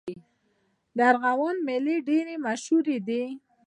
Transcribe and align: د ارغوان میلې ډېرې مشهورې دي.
د 0.95 0.97
ارغوان 1.11 1.55
میلې 1.67 1.95
ډېرې 2.09 2.35
مشهورې 2.45 2.97
دي. 3.07 3.23